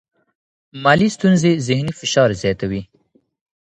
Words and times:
مالي 0.83 1.09
ستونزې 1.15 1.51
ذهنی 1.67 1.93
فشار 1.99 2.29
زیاتوي. 2.41 2.81